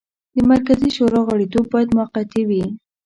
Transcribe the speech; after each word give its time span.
د 0.35 0.37
مرکزي 0.51 0.89
شورا 0.95 1.21
غړیتوب 1.29 1.65
باید 1.73 1.89
موقتي 1.97 2.41
وي. 2.49 2.63